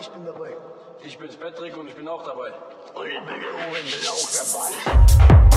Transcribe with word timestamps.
ich 0.00 0.08
bin 0.08 0.24
dabei. 0.24 0.56
Ich 1.02 1.18
bin's 1.18 1.36
Patrick 1.36 1.76
und 1.76 1.88
ich 1.88 1.94
bin 1.94 2.08
auch 2.08 2.24
dabei. 2.24 2.52
Und 2.94 3.06
ich 3.06 3.12
bin, 3.12 3.34
ich 3.84 4.00
bin 4.00 4.08
auch 4.08 4.30
dabei. 4.32 5.49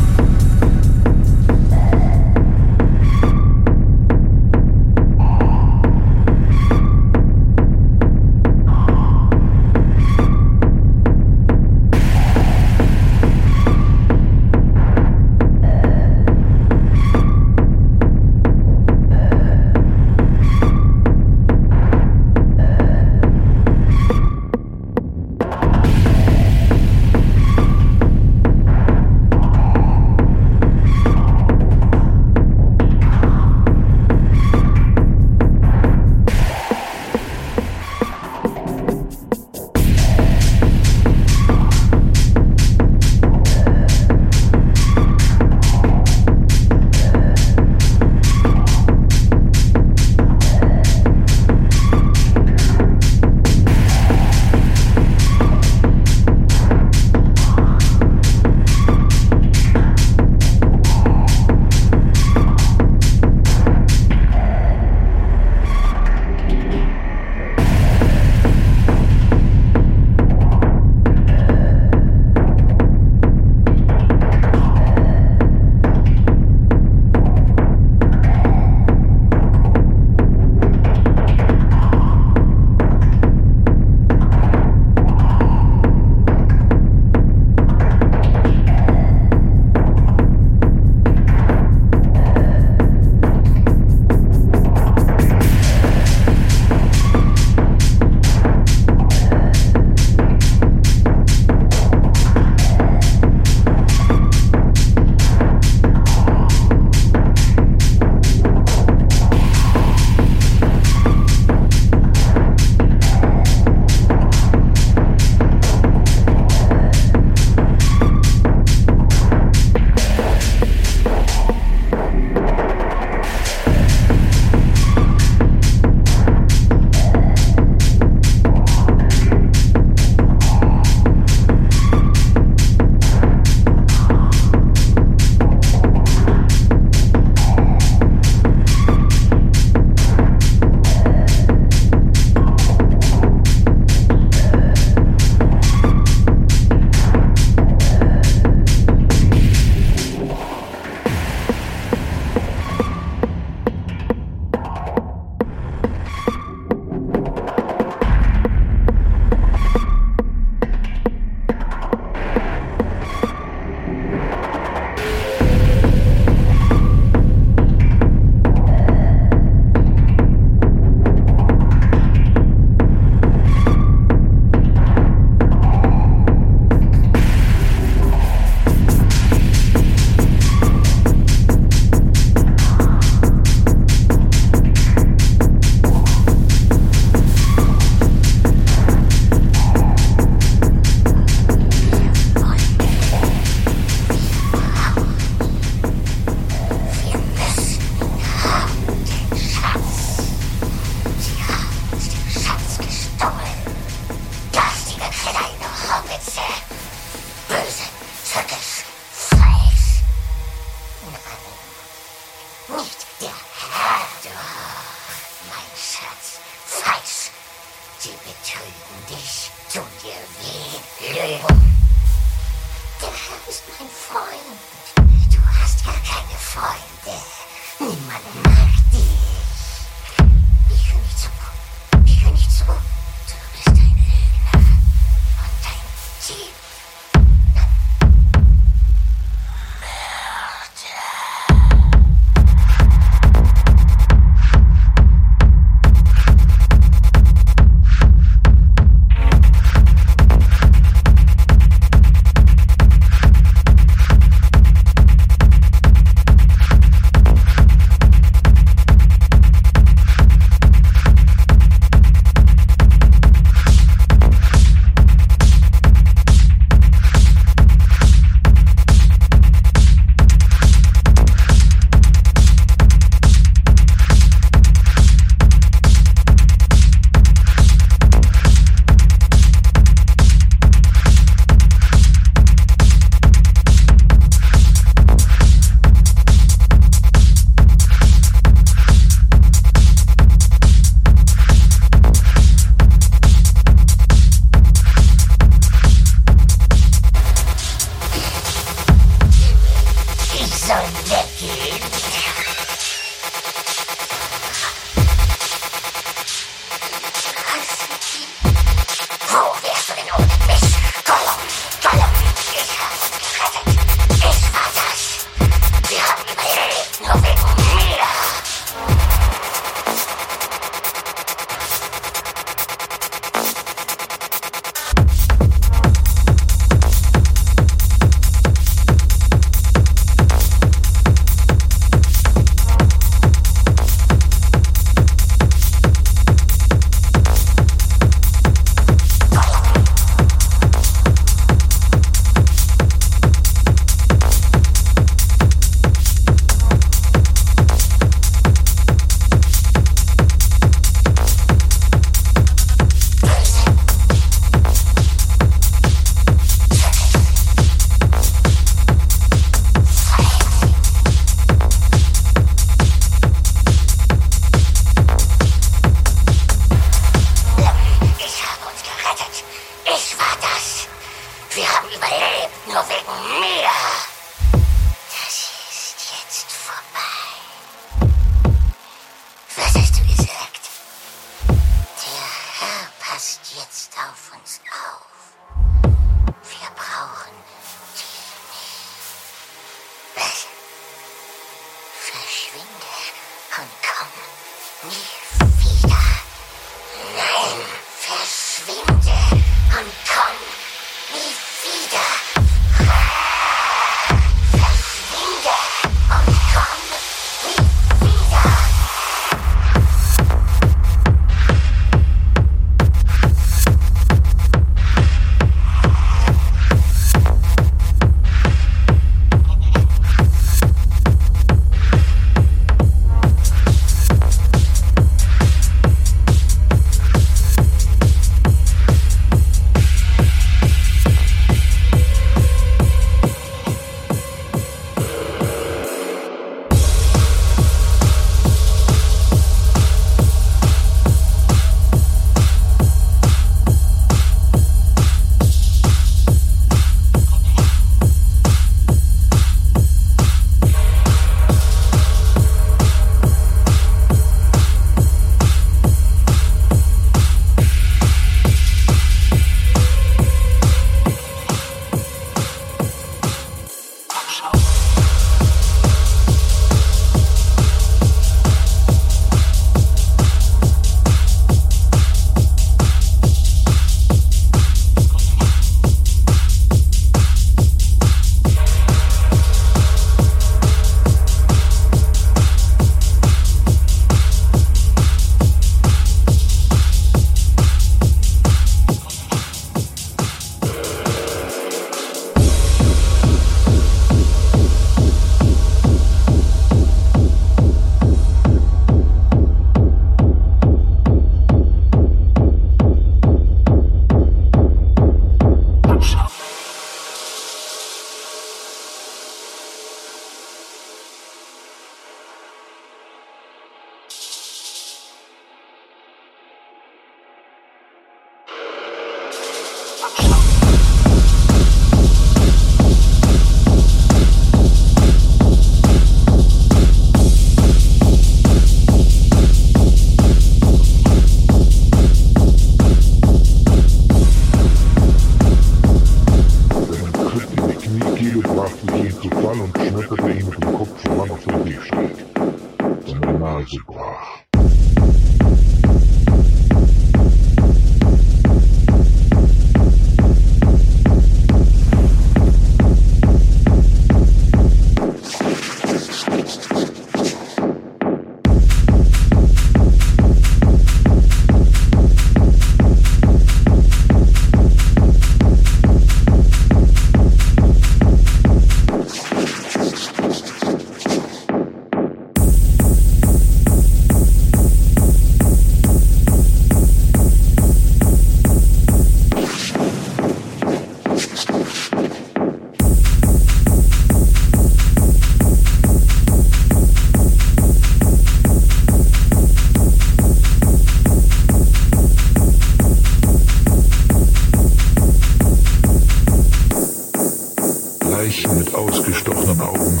Leichen 598.26 598.58
mit 598.58 598.74
ausgestochenen 598.74 599.60
Augen, 599.60 600.00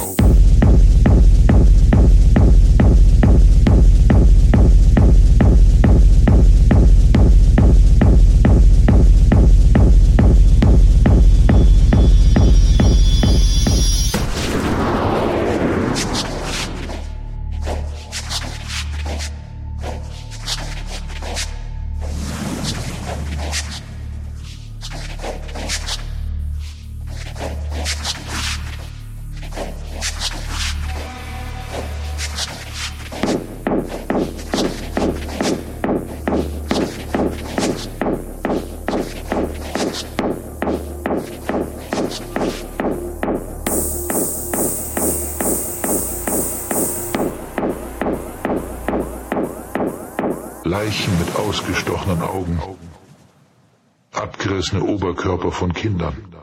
abgerissene 54.12 54.82
Oberkörper 54.82 55.52
von 55.52 55.72
Kindern. 55.72 56.35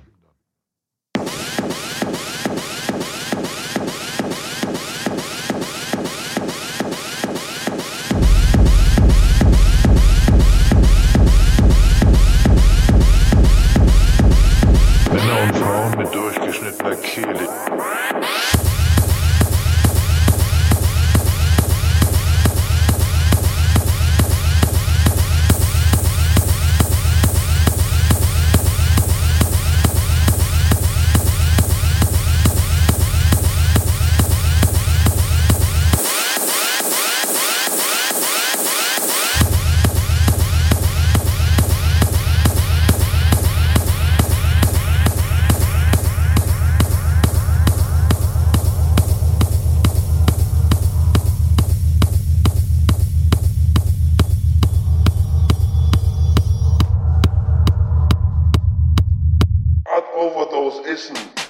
over 60.15 60.49
those 60.51 60.85
issues. 60.87 61.42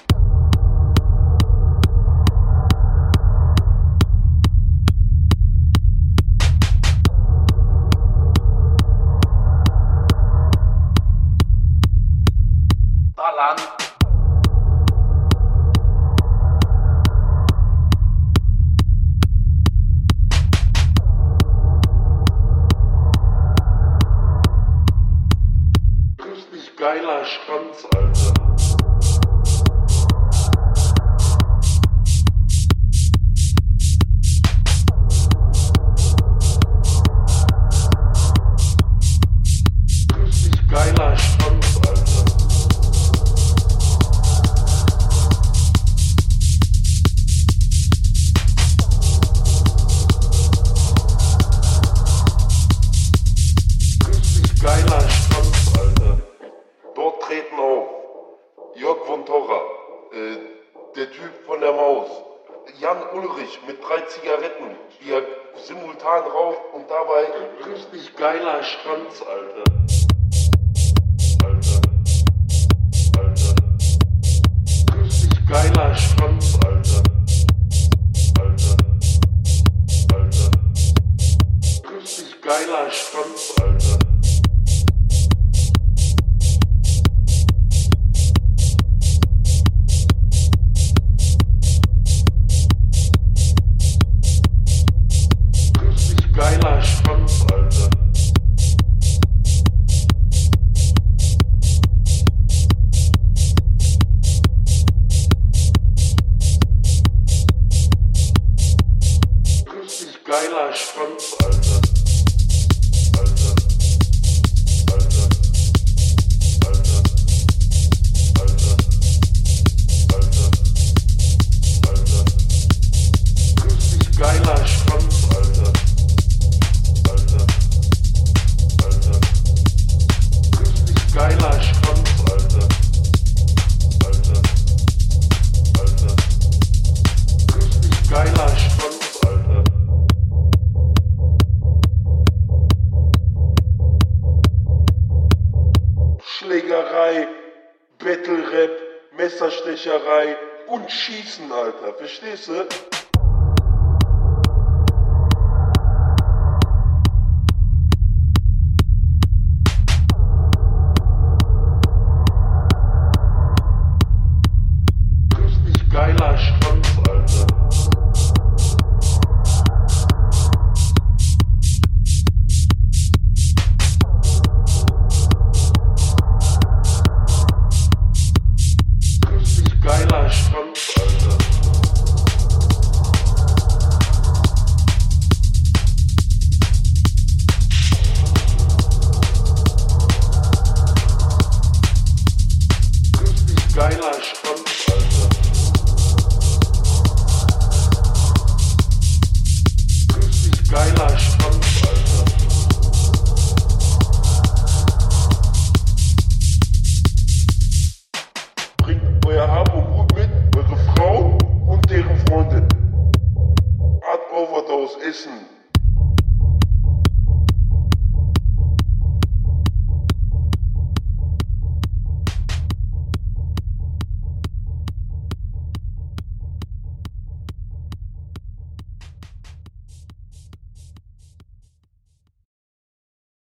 da 151.84 151.92
justiça. 152.06 152.93